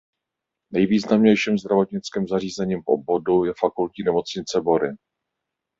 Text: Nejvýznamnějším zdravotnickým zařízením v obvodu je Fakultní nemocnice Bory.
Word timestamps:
Nejvýznamnějším 0.73 1.57
zdravotnickým 1.57 2.27
zařízením 2.27 2.81
v 2.81 2.87
obvodu 2.87 3.43
je 3.45 3.53
Fakultní 3.61 4.03
nemocnice 4.05 4.61
Bory. 4.61 4.89